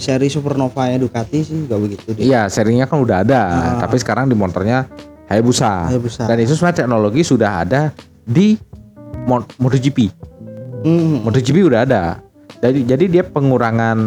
[0.00, 2.24] seri Supernova nya Ducati sih gak begitu deh.
[2.24, 3.76] Iya, serinya kan udah ada, Ah.
[3.84, 4.88] tapi sekarang di motornya
[5.26, 5.90] Hayabusa.
[5.90, 6.22] Hayabusa.
[6.26, 7.90] Dan itu sebenarnya teknologi sudah ada
[8.22, 8.54] di
[9.26, 10.10] Mo- MotoGP.
[10.86, 11.26] Hmm.
[11.26, 12.22] MotoGP udah ada.
[12.62, 13.98] Jadi jadi dia pengurangan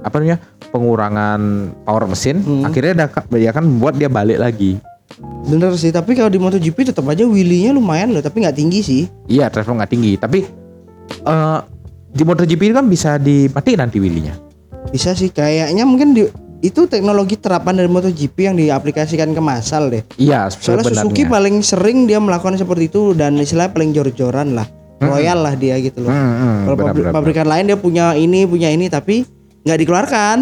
[0.00, 0.38] apa namanya?
[0.68, 1.40] Pengurangan
[1.82, 2.62] power mesin, Hmm.
[2.62, 4.78] akhirnya dia kan membuat dia balik lagi.
[5.48, 9.02] Bener sih, tapi kalau di MotoGP tetap aja wheelie-nya lumayan loh, tapi nggak tinggi sih.
[9.26, 10.44] Iya, travel nggak tinggi, tapi
[11.24, 11.58] eh
[12.08, 14.36] di MotoGP kan bisa dimatiin nanti wheelie-nya.
[14.92, 20.02] Bisa sih, kayaknya mungkin di, itu teknologi terapan dari MotoGP yang diaplikasikan ke massal deh.
[20.18, 21.06] Iya, Soalnya sebenarnya.
[21.06, 24.66] Suzuki paling sering dia melakukan seperti itu dan istilahnya paling jor-joran lah,
[24.98, 26.10] royal lah dia gitu loh.
[26.10, 29.22] Hmm, hmm, Kalau benar, pabrikan lain dia punya ini punya ini tapi
[29.62, 30.38] nggak dikeluarkan.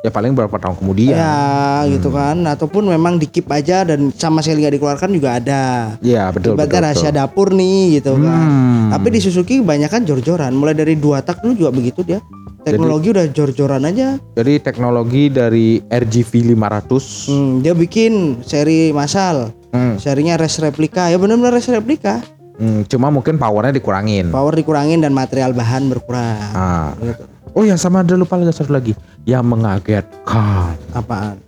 [0.00, 1.12] Ya paling beberapa tahun kemudian.
[1.12, 2.16] Ya gitu Hmm.
[2.16, 5.64] kan, ataupun memang dikip aja dan sama sekali nggak dikeluarkan juga ada.
[6.00, 6.66] Iya, betul betul.
[6.66, 7.20] Ibaratnya rahasia betul.
[7.20, 8.48] dapur nih gitu kan.
[8.48, 8.88] Hmm.
[8.96, 10.56] Tapi di Suzuki kebanyakan jor-joran.
[10.56, 12.18] Mulai dari dua tak dulu juga begitu dia.
[12.60, 14.20] Teknologi udah jor-joran aja.
[14.34, 19.48] Jadi teknologi dari RGV 500 Hmm, dia bikin seri massal.
[19.70, 21.08] hmm, Serinya race replika.
[21.08, 22.20] Ya benar-benar race replika.
[22.56, 24.28] hmm, cuma mungkin powernya dikurangin.
[24.28, 26.52] Power dikurangin dan material bahan berkurang.
[26.52, 26.92] Ah.
[26.96, 27.24] Gitu.
[27.50, 28.92] Oh ya sama ada lupa lagi satu lagi
[29.24, 30.76] yang mengagetkan.
[30.92, 31.40] Apaan?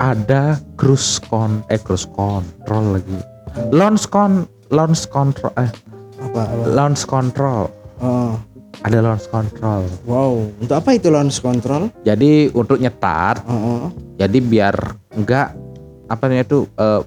[0.00, 3.18] Ada cruise con eh cruise control lagi.
[3.68, 5.68] Launch con launch control eh
[6.18, 6.48] Apa?
[6.48, 6.64] apa?
[6.66, 7.68] launch control.
[8.00, 8.34] Oh.
[8.80, 9.84] Ada launch control.
[10.02, 10.48] Wow.
[10.56, 11.92] Untuk apa itu launch control?
[12.00, 13.84] Jadi untuk nyetar, Oh, oh.
[14.16, 14.74] jadi biar
[15.12, 15.52] enggak
[16.06, 17.00] apa namanya itu eh,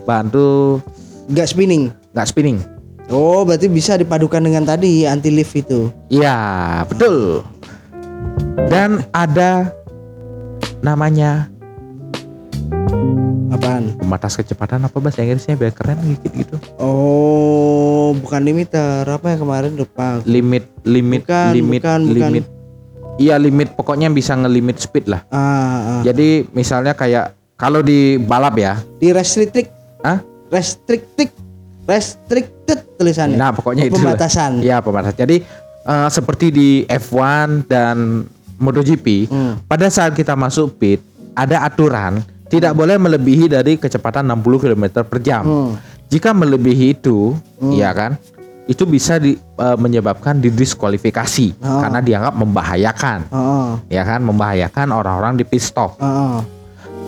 [0.00, 0.78] bantu
[1.26, 1.92] Nggak spinning.
[2.10, 2.58] nggak spinning.
[3.06, 5.90] Oh, berarti bisa dipadukan dengan tadi anti lift itu.
[6.08, 6.38] Iya,
[6.86, 7.42] betul.
[8.70, 9.74] Dan ada
[10.80, 11.50] namanya
[13.50, 13.98] Apaan?
[13.98, 16.56] pembatas kecepatan apa bahasa Inggrisnya biar keren gitu gitu.
[16.78, 19.02] Oh, bukan limiter.
[19.02, 20.22] Apa yang kemarin lupa.
[20.22, 22.30] Limit limit Bukan, limit bukan, bukan.
[22.30, 22.44] limit.
[23.16, 25.22] Iya limit pokoknya bisa ngelimit speed lah.
[25.28, 26.02] Ah, ah.
[26.02, 29.68] Jadi misalnya kayak kalau di balap ya, di restricted,
[30.00, 30.24] Hah?
[30.48, 31.28] restricted,
[31.84, 33.36] restricted tulisannya.
[33.36, 33.96] nah pokoknya itu.
[33.96, 34.60] Pembatasan.
[34.60, 35.18] Iya pembatasan.
[35.18, 35.36] Jadi
[35.82, 38.24] eh, seperti di F1 dan
[38.56, 39.54] MotoGP, Hmm.
[39.64, 41.00] pada saat kita masuk pit
[41.32, 45.44] ada aturan tidak boleh melebihi dari kecepatan 60 km per jam.
[45.44, 45.72] Hmm.
[46.08, 47.38] Jika melebihi itu,
[47.70, 48.18] ya kan,
[48.70, 51.82] itu bisa di- eh, menyebabkan didiskualifikasi Oh.
[51.82, 55.98] karena dianggap membahayakan, Oh, ya kan, membahayakan orang-orang di pit stop.
[55.98, 56.38] oh, oh.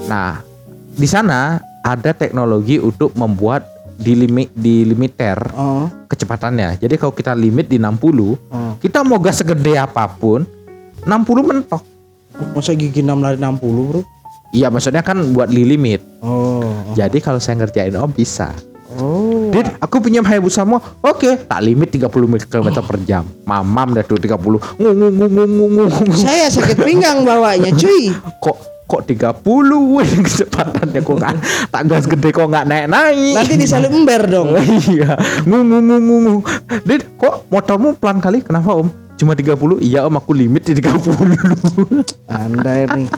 [0.04, 0.42] Nah,
[0.90, 3.62] di sana ada teknologi untuk membuat
[3.94, 6.82] di limit di limiter oh, kecepatannya.
[6.82, 8.74] Jadi kalau kita limit di 60, oh.
[8.82, 10.42] kita mau gas segede apa pun,
[11.00, 11.06] 60
[11.40, 11.82] mentok.
[12.50, 14.02] Masa gigi 6 lari 60 bro?
[14.50, 16.02] Iya, maksudnya kan buat li limit.
[16.18, 18.50] Oh, Jadi kalau saya ngerjain om bisa.
[19.52, 19.54] Oh.
[19.60, 20.80] Dit, aku punya Hayabusa mau.
[21.04, 22.08] Oke, tak limit 30
[22.48, 23.28] km per jam.
[23.44, 24.32] Mamam dah tuh 30.
[24.32, 25.84] Ngu ngu ngu ngu ngu ngu.
[26.08, 26.14] ngu.
[26.16, 28.08] Saya sakit pinggang bawanya cuy.
[28.44, 29.40] Kok kok 30
[29.96, 31.36] weh kecepatannya kok nggak
[31.72, 33.40] tak gas gede kok nggak naik-naik.
[33.40, 34.52] Nanti disalip ember dong.
[34.92, 35.16] iya.
[35.48, 36.34] Ngu ngu ngu ngu ngu.
[36.84, 38.44] Dit, kok motormu pelan kali?
[38.44, 38.92] Kenapa om?
[39.16, 39.80] Cuma 30?
[39.80, 41.08] Iya om aku limit di 30
[42.28, 43.08] Anda ini.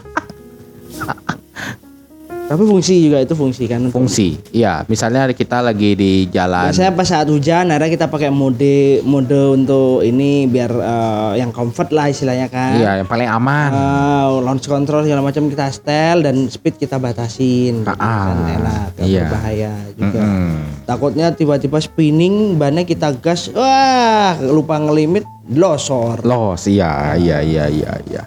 [2.45, 3.89] Tapi fungsi juga itu fungsi kan.
[3.89, 4.37] Fungsi.
[4.53, 6.69] Iya, misalnya kita lagi di jalan.
[6.69, 11.89] Biasanya pas saat hujan akhirnya kita pakai mode mode untuk ini biar eh, yang comfort
[11.89, 12.77] lah istilahnya kan.
[12.77, 13.71] Iya, yang paling aman.
[13.73, 17.81] Ah, launch control segala macam kita setel dan speed kita batasin.
[17.81, 19.25] gitu Ah, kan enak, iya.
[19.25, 20.21] berbahaya juga.
[20.21, 20.53] Mm-mm.
[20.85, 26.21] Takutnya tiba-tiba spinning, bannya kita gas, wah lupa ngelimit, losor.
[26.21, 28.23] Los, iya, iya, iya, iya, iya.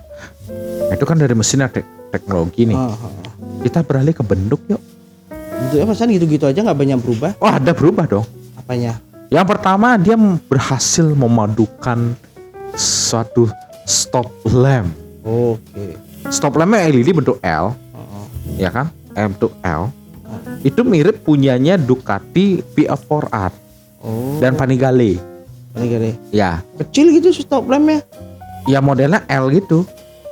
[0.89, 2.73] Itu kan dari mesin ada tek- teknologi nih.
[2.73, 3.26] Ah, ah.
[3.57, 4.81] Kita beralih ke bentuk yuk.
[5.31, 7.31] Bentuknya pasan gitu-gitu aja nggak banyak berubah.
[7.39, 8.25] Oh, ada berubah dong.
[8.55, 9.01] Apanya?
[9.27, 10.15] Yang pertama dia
[10.47, 12.15] berhasil memadukan
[12.73, 13.49] suatu
[13.83, 14.87] stop lamp.
[15.21, 15.97] Oke.
[16.29, 18.91] Stop lampnya LED bentuk L, Oh, ya kan?
[19.11, 19.91] M bentuk L.
[20.61, 23.51] Itu mirip punyanya Ducati PF4R
[23.99, 24.37] Oh.
[24.37, 25.19] dan Panigale.
[25.73, 26.17] Gini.
[26.31, 28.01] Ya, Kecil gitu stop lampnya.
[28.65, 29.85] ya modelnya L gitu.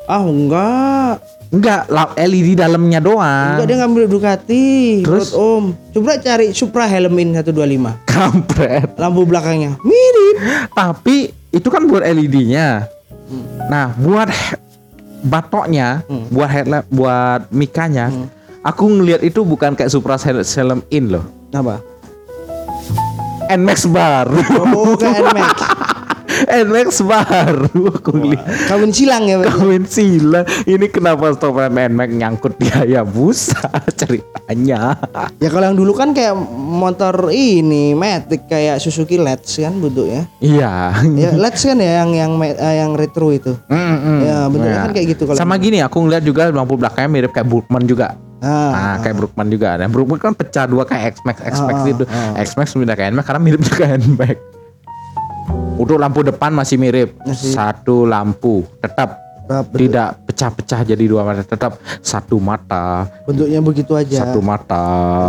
[0.06, 1.22] Ah enggak.
[1.53, 3.55] Enggak, LED dalamnya doang.
[3.55, 4.67] Enggak dia ngambil Ducati.
[5.05, 5.31] Terus?
[5.31, 5.77] Om.
[5.93, 7.95] Coba cari Supra Helmin 125.
[8.10, 8.97] Kampret.
[8.97, 10.36] Lampu belakangnya mirip.
[10.73, 12.89] Tapi itu kan buat LED-nya.
[13.69, 14.29] Nah, buat
[15.25, 16.29] batoknya, Hmm.
[16.29, 18.27] buat headlamp, buat mikanya, Hmm.
[18.62, 21.25] aku ngelihat itu bukan kayak Supra Selem In loh.
[21.49, 21.81] Apa?
[23.45, 24.27] Nmax bar.
[24.73, 25.53] Oh, ke NMAX.
[26.65, 28.67] Nmax baru aku lihat.
[28.67, 29.41] Kawin silang ya.
[29.41, 30.43] Kawin silang.
[30.63, 33.69] Ini kenapa stopan Nmax nyangkut di Hayabusa
[34.00, 34.95] ceritanya.
[35.38, 40.28] Ya kalau yang dulu kan kayak motor ini Matic kayak Suzuki Let's kan bentuknya.
[40.39, 40.91] Iya.
[41.15, 43.56] Ya Let's kan ya yang yang eh, yang retro itu.
[43.67, 44.19] Mm, mm.
[44.21, 47.48] Ya, bentuknya kan kayak gitu kalau- Sama gini aku ngeliat juga lampu belakangnya mirip kayak
[47.48, 48.15] Burkman juga.
[48.39, 49.74] Ah, Nah, kayak Brookman juga.
[49.74, 52.04] Nah, Brookman kan pecah dua kayak X-Max, X-Max Ah, itu.
[52.06, 52.38] ah.
[52.38, 54.38] X-Max pindah ke Nmax karena mirip juga Nmax.
[55.76, 57.20] Untuk lampu depan masih mirip.
[57.22, 57.52] Masih.
[57.52, 63.94] Satu lampu tetap Tetap bentuk- tidak pecah-pecah jadi dua mata, tetap satu mata, bentuknya begitu
[63.94, 64.26] aja.
[64.26, 64.86] satu mata.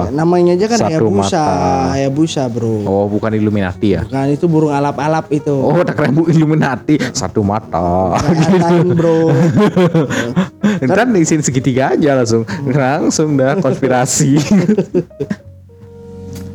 [0.09, 1.45] Ya, namanya aja kan Satu Hayabusa, mata.
[1.93, 2.75] Hayabusa, Bro.
[2.89, 4.09] Oh, bukan Illuminati ya?
[4.09, 5.53] Bukan itu burung alap-alap itu.
[5.53, 8.17] Oh, tak keren Bu Illuminati, satu mata.
[8.17, 9.37] Katain, Bro.
[10.89, 14.41] Ntar diisiin segitiga aja langsung, langsung dah konspirasi.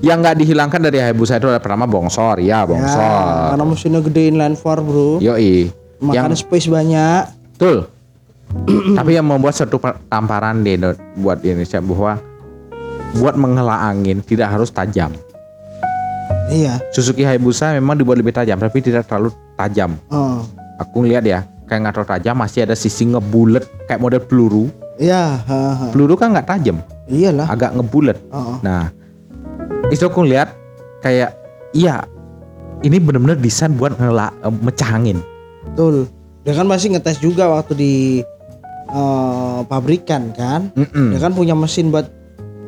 [0.01, 3.53] Yang nggak dihilangkan dari Hayabusa itu adalah pertama bongsor, ya Ya, bongsor.
[3.53, 5.21] karena mesinnya gedein line 4, Bro.
[5.21, 5.69] Yoi.
[6.01, 7.21] Makan Yang space banyak.
[7.53, 7.85] betul.
[8.97, 9.77] Tapi yang membuat satu
[10.09, 12.17] tamparan Indo- buat di Indonesia bahwa
[13.13, 15.13] buat menghela angin tidak harus tajam.
[16.49, 16.81] Iya.
[16.91, 19.95] Suzuki Hayabusa memang dibuat lebih tajam, tapi tidak terlalu tajam.
[20.09, 20.43] Oh.
[20.81, 24.65] Aku ngeliat ya, kayak nggak terlalu tajam, masih ada sisi ngebulet kayak model peluru.
[24.97, 25.45] Iya.
[25.93, 27.47] Peluru kan nggak tajam, Iyalah.
[27.47, 28.17] agak ngebulet.
[28.29, 28.57] Oh, oh.
[28.59, 28.91] Nah,
[29.91, 30.55] itu aku lihat
[31.03, 31.35] kayak
[31.75, 32.07] iya
[32.81, 35.19] ini bener-bener desain buat ngela eh, mecah angin.
[35.71, 36.09] Betul.
[36.41, 37.93] Dia kan masih ngetes juga waktu di
[38.89, 40.73] eh, pabrikan kan.
[40.73, 41.13] Mm-mm.
[41.13, 42.09] Dia kan punya mesin buat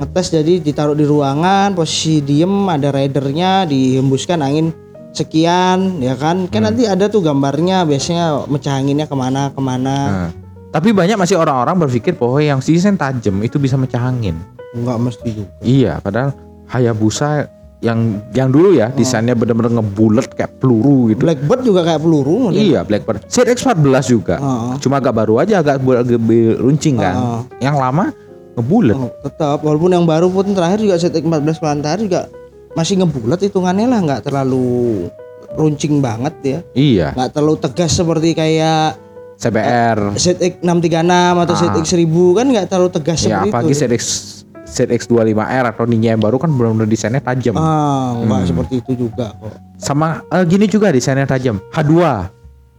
[0.04, 4.76] ngetes jadi ditaruh di ruangan, posisi diem ada ridernya, dihembuskan angin
[5.14, 6.50] sekian, ya kan?
[6.50, 9.96] Kan nanti ada tuh gambarnya biasanya mecah anginnya ke mana ke mana.
[10.10, 10.30] Nah,
[10.74, 14.38] tapi banyak masih orang-orang berpikir bahwa yang desain tajam itu bisa mecah angin.
[14.74, 15.52] Enggak mesti juga.
[15.62, 16.34] Iya, padahal
[16.66, 17.48] Hayabusa
[17.80, 18.00] yang
[18.32, 21.20] yang dulu ya desainnya bener-bener ngebulet kayak peluru gitu.
[21.20, 22.48] Blackbird juga kayak peluru.
[22.48, 22.56] model.
[22.56, 23.28] Iya, Blackbird.
[23.28, 24.36] ZX14 juga.
[24.40, 24.74] Oh, oh.
[24.80, 27.14] Cuma agak baru aja agak, be- runcing kan.
[27.14, 27.42] Oh, oh.
[27.60, 28.06] Yang lama
[28.56, 28.96] ngebulet.
[28.96, 32.32] Oh, tetap walaupun yang baru pun terakhir juga ZX14 Plantar juga
[32.74, 35.06] masih ngebulat hitungannya lah nggak terlalu
[35.54, 38.98] runcing banget ya Iya, nggak terlalu tegas seperti kayak
[39.38, 40.18] CBR.
[40.18, 41.60] ZX636 atau Ah.
[41.60, 44.04] ZX1000 kan nggak terlalu tegas Ya, seperti apalagi itu ZX
[44.66, 45.36] ZX25R
[45.70, 47.54] atau Ninja yang baru kan benar-benar desainnya tajam.
[47.54, 48.48] ah nggak Hmm.
[48.48, 51.60] seperti itu juga kok Sama eh, gini juga desainnya tajam.
[51.70, 51.94] H2.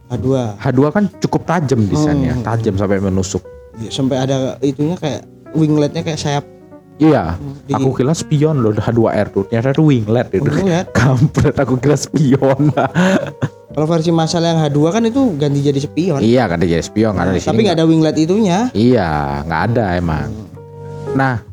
[0.07, 2.43] A2 H2 kan cukup tajam desainnya, Hmm.
[2.43, 3.41] tajam sampai menusuk.
[3.75, 6.45] Ya, sampai ada itunya kayak wingletnya kayak sayap
[6.95, 7.35] Iya,
[7.67, 9.43] di- aku kira spion loh H2R tuh.
[9.45, 10.47] Ternyata itu winglet itu.
[10.47, 12.71] winglet Kampret aku kira spion.
[13.75, 17.35] kalau versi masal yang H2 kan itu ganti jadi spion iya, dia jadi spion karena
[17.35, 17.49] di sini.
[17.51, 19.09] tapi nggak ada winglet itunya Iya,
[19.43, 20.31] nggak ada emang.
[21.11, 21.43] Nah,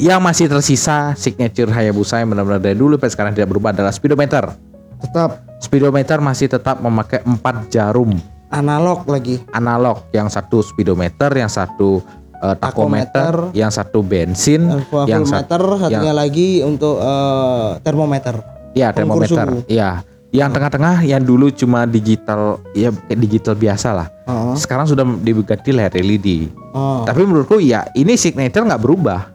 [0.00, 4.54] yang masih tersisa signature Hayabusa yang benar-benar dari dulu sampai sekarang tidak berubah adalah speedometer.
[5.02, 8.18] tetap Speedometer masih tetap memakai empat jarum
[8.52, 10.04] analog lagi analog.
[10.12, 12.04] Yang satu speedometer, yang satu
[12.38, 14.68] eh, takometer, yang satu bensin,
[15.08, 18.44] yang satu satunya lagi untuk eh, termometer
[18.76, 19.66] ya pengukur termometer.
[19.66, 20.04] Iya.
[20.32, 24.08] Yang tengah-tengah yang dulu cuma digital ya digital biasa lah.
[24.32, 24.56] oh.
[24.56, 26.48] Sekarang sudah diganti layar LED.
[26.72, 27.04] Oh.
[27.04, 29.28] Tapi menurutku ya ini signature nggak berubah.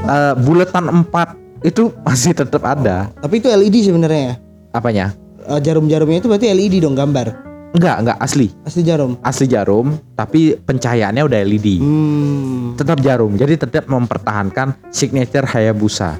[0.00, 3.12] Eh, buletan 4 itu masih tetap ada.
[3.14, 4.34] tapi itu LED sebenarnya ya
[4.72, 5.06] Apanya?
[5.42, 8.50] Eh, jarum-jarumnya itu berarti LED dong gambar Enggak, enggak asli.
[8.64, 11.78] asli jarum Asli jarum, tapi pencahayaannya udah LED.
[11.78, 12.74] hmm.
[12.74, 13.30] Tetap jarum.
[13.32, 16.18] Jadi tetap mempertahankan signature Hayabusa.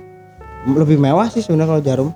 [0.62, 2.08] lebih mewah sih sebenarnya kalau jarum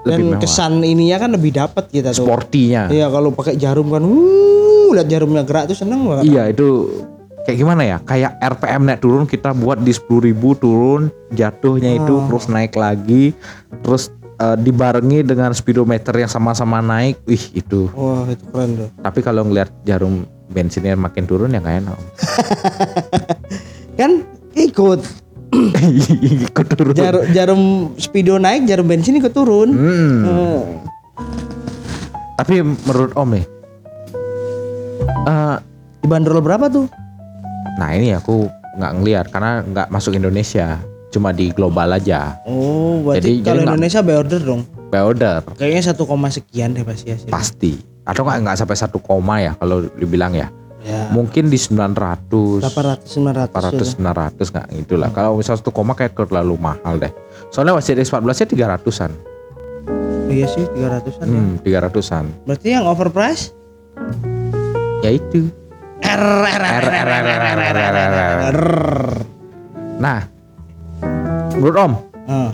[0.00, 0.40] dan Lebih mewah.
[0.40, 2.86] kesan ininya kan lebih dapat kita tuh Sportinya.
[2.88, 6.68] iya kalau pakai jarum kan wuh lihat jarumnya gerak tuh seneng banget Iya, itu
[7.48, 7.96] kayak gimana ya?
[7.98, 10.04] Kayak RPM naik turun kita buat di 10.000
[10.54, 12.28] turun, jatuhnya itu Oh.
[12.28, 13.32] terus naik lagi,
[13.80, 17.16] terus eh, dibarengi dengan speedometer yang sama-sama naik.
[17.24, 17.88] Wih, itu.
[17.90, 21.98] wah itu keren tuh Tapi kalau ngelihat jarum bensinnya makin turun ya nggak enak.
[23.98, 24.12] kan
[24.54, 25.00] ikut
[26.44, 26.92] Ikut turun.
[26.92, 27.62] jarum jarum
[27.96, 30.20] speedo naik jarum bensin ikut turun Hmm.
[30.22, 30.60] Hmm.
[32.36, 33.44] Tapi menurut Om nih,
[35.24, 35.56] eh,
[35.98, 36.86] dibanderol berapa tuh
[37.78, 42.34] nah ini aku nggak ngelihat karena nggak masuk Indonesia, cuma di global aja.
[42.42, 46.72] oh berarti Jadi- kalau jadi Indonesia by order dong By order kayaknya satu koma sekian
[46.72, 47.72] deh pasti hasilnya pasti.
[48.02, 50.48] Atau nggak nggak sampai satu koma ya kalau dibilang ya.
[50.80, 54.00] ya Mungkin di 900 800 900 400
[54.40, 55.12] 900 nggak itulah.
[55.12, 57.12] Kalau misal satu koma kayak terlalu mahal deh.
[57.52, 59.12] Soalnya WCDX 14 nya 300-an.
[60.28, 61.36] iya sih 300an ya.
[61.36, 62.24] Hmm, 300-an.
[62.44, 63.52] berarti yang overprice
[65.00, 65.52] Ya itu.
[66.02, 68.60] R R R R R R R R R R R.
[69.98, 70.20] Nah,
[71.58, 71.92] menurut Om,
[72.28, 72.50] Ah.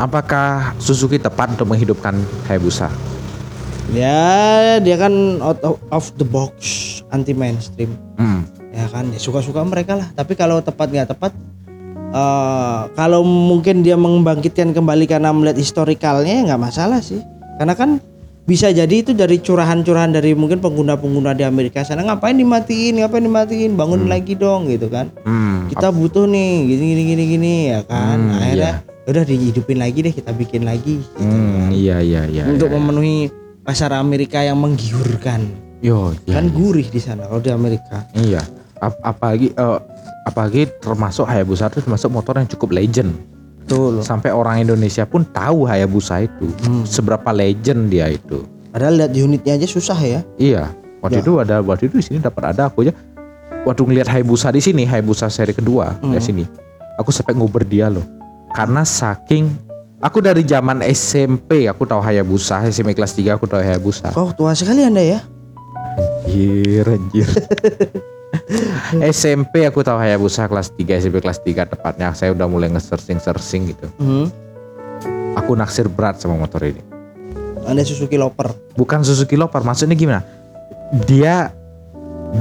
[0.00, 2.18] apakah Suzuki tepat untuk menghidupkan
[2.50, 2.90] Hayabusa?
[3.92, 5.12] Ya, dia kan
[5.44, 6.54] out of, of the box,
[7.12, 7.94] anti mainstream.
[8.18, 8.48] Hmm.
[8.74, 10.08] Ya kan, ya suka-suka mereka lah.
[10.16, 11.30] Tapi kalau tepat nggak tepat,
[12.10, 17.22] eh kalau mungkin dia membangkitkan kembali karena melihat historikalnya ya nggak masalah sih.
[17.60, 18.02] Karena kan
[18.44, 23.72] bisa jadi itu dari curahan-curahan dari mungkin pengguna-pengguna di Amerika sana ngapain dimatiin, ngapain dimatiin,
[23.72, 25.08] bangun lagi dong gitu kan.
[25.24, 25.64] Hmm.
[25.66, 28.20] Kita butuh nih gini gini gini gini ya kan.
[28.20, 28.72] Hmm, Akhirnya
[29.04, 32.44] udah dihidupin lagi deh, kita bikin lagi Hmm, iya iya iya.
[32.44, 32.76] untuk iya.
[32.76, 33.16] memenuhi
[33.64, 35.40] pasar Amerika yang menggiurkan.
[35.80, 38.04] Yo, iya, kan gurih di sana kalau di Amerika.
[38.12, 38.44] iya.
[38.76, 39.78] Ap- apalagi eh,
[40.24, 43.12] apalagi termasuk Hayabusa itu termasuk motor yang cukup legend.
[43.64, 44.04] Betul.
[44.04, 46.44] Sampai orang Indonesia pun tahu Hayabusa itu.
[46.68, 46.84] Hmm.
[46.84, 48.44] Seberapa legend dia itu.
[48.68, 50.20] Padahal lihat unitnya aja susah ya.
[50.36, 50.68] Iya.
[51.00, 51.24] Waktu Ya.
[51.24, 52.92] itu ada waktu itu di sini dapat ada aku aja.
[53.64, 56.20] Waktu ngelihat Hayabusa di sini, Hayabusa seri kedua di Hmm.
[56.20, 56.44] sini.
[57.00, 58.04] Aku sampai nguber dia loh.
[58.52, 59.48] Karena saking
[59.98, 64.12] aku dari zaman SMP aku tahu Hayabusa, SMP kelas 3 aku tahu Hayabusa.
[64.12, 65.24] Oh tua sekali anda ya.
[66.28, 67.28] Anjir, anjir.
[69.14, 72.12] SMP aku tahu Hayabusa kelas 3, SMP kelas 3 tepatnya.
[72.12, 73.86] Saya udah mulai nge-searching-searching gitu.
[73.98, 74.26] Hmm.
[75.34, 76.82] Aku naksir berat sama motor ini.
[77.64, 78.52] Anda Suzuki Loper.
[78.76, 80.22] Bukan Suzuki Loper, maksudnya gimana?
[81.08, 81.50] Dia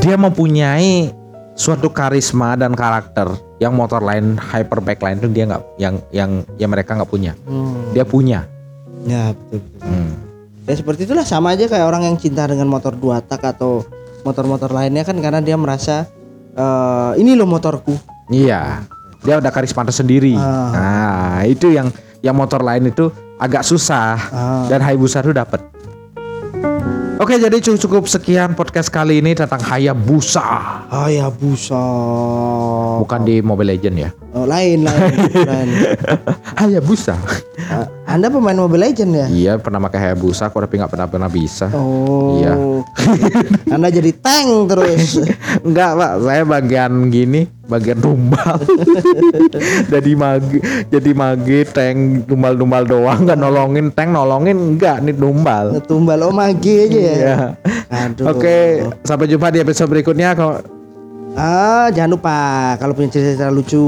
[0.01, 1.13] dia mempunyai
[1.53, 3.29] suatu karisma dan karakter
[3.61, 7.33] yang motor lain hyperback lain itu dia nggak yang yang yang mereka nggak punya.
[7.45, 7.93] Hmm.
[7.93, 8.45] Dia punya.
[9.07, 9.81] Ya betul betul.
[9.85, 10.13] Hmm.
[10.63, 13.83] Ya seperti itulah sama aja kayak orang yang cinta dengan motor dua tak atau
[14.23, 16.07] motor-motor lainnya kan karena dia merasa
[16.53, 17.95] eh ini loh motorku.
[18.31, 18.83] Iya.
[19.23, 20.35] Dia ada karisma tersendiri.
[20.35, 20.71] Ah.
[20.75, 21.87] Nah, itu yang
[22.19, 23.07] yang motor lain itu
[23.39, 24.65] agak susah Ah.
[24.67, 25.63] dan Hayabusa itu dapat.
[27.23, 30.43] Oke, jadi cukup cukup sekian podcast kali ini tentang Hayabusa.
[30.91, 31.83] Hayabusa.
[32.99, 34.09] Bukan di Mobile Legend ya.
[34.35, 35.13] Oh, lain lain.
[35.31, 35.67] lain.
[36.59, 37.15] Hayabusa.
[38.13, 39.25] Anda pemain Mobile Legend ya?
[39.25, 41.73] Iya, pernah pakai Hayabusa kok tapi nggak pernah pernah bisa.
[41.73, 42.37] Oh.
[42.37, 42.53] Iya.
[43.73, 45.17] Anda jadi tank terus.
[45.65, 46.13] Enggak, Pak.
[46.21, 48.61] Saya bagian gini, bagian tumbal.
[49.97, 50.61] jadi mage,
[50.93, 55.73] jadi mage tank tumbal-tumbal doang, nggak nolongin tank, nolongin enggak nih tumbal.
[55.81, 57.15] Tumbal oh mage aja ya.
[57.17, 57.37] Iya.
[57.89, 58.29] Aduh.
[58.29, 58.57] Oke,
[59.01, 60.37] sampai jumpa di episode berikutnya.
[60.37, 60.61] Kalau
[61.33, 62.37] Ah, jangan lupa
[62.77, 63.81] kalau punya cerita-cerita lucu.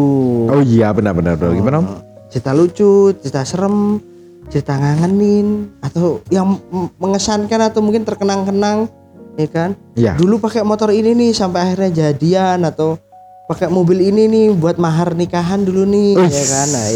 [0.49, 1.38] Oh iya, benar-benar.
[1.38, 1.53] benar.
[1.53, 1.77] Gimana?
[1.77, 1.88] Om?
[2.33, 4.01] Cerita lucu, cerita serem,
[4.49, 6.58] cerita ngangenin atau yang
[7.01, 8.88] mengesankan atau mungkin terkenang-kenang,
[9.36, 9.69] ya kan?
[9.97, 10.13] Iya.
[10.15, 12.97] Dulu pakai motor ini nih sampai akhirnya jadian atau
[13.45, 16.34] pakai mobil ini nih buat mahar nikahan dulu nih, Uish.
[16.34, 16.67] ya kan?
[16.73, 16.88] Nah,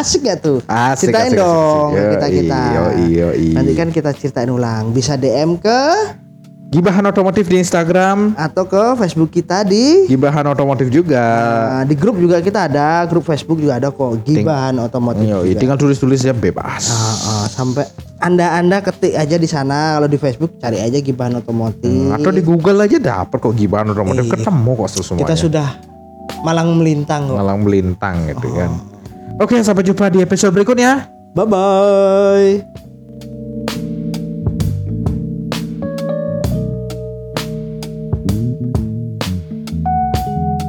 [0.00, 0.58] asik gak tuh?
[0.68, 2.10] Asik, Ceritain asik, asik, dong asik.
[2.12, 2.60] kita kita.
[2.76, 3.54] Yo, iyo, iyo.
[3.56, 4.92] Nanti kan kita ceritain ulang.
[4.92, 5.80] Bisa DM ke
[6.72, 11.20] Gibahan otomotif di Instagram, atau ke Facebook kita di Gibahan otomotif juga.
[11.68, 15.28] Nah, di grup juga kita ada, grup Facebook juga ada kok, Gibahan Otomotif.
[15.28, 15.60] Yo, juga.
[15.60, 16.88] tinggal tulis-tulis aja bebas.
[16.88, 17.84] Ah, ah, sampai
[18.24, 22.08] anda-anda ketik aja di sana kalau di Facebook cari aja Gibahan Otomotif.
[22.08, 24.32] Atau di Google aja dapat kok Gibahan otomotif Iya.
[24.40, 25.20] ketemu kok semuanya.
[25.28, 25.68] Kita sudah
[26.40, 27.36] malang melintang kok.
[27.36, 28.72] Malang melintang gitu kan.
[28.72, 29.44] Oh.
[29.44, 31.04] Oke, sampai jumpa di episode berikutnya.
[31.36, 32.91] Bye bye.